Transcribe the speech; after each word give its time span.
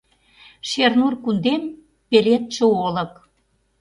Шернур 0.69 1.13
кундем— 1.23 1.63
пеледше 2.09 2.65
олык. 2.85 3.13